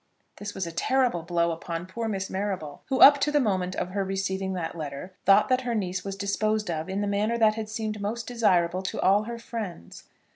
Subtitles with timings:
[0.37, 3.89] This was a terrible blow upon poor Miss Marrable, who, up to the moment of
[3.89, 7.53] her receiving that letter, thought that her niece was disposed of in the manner that
[7.53, 10.05] had seemed most desirable to all her friends.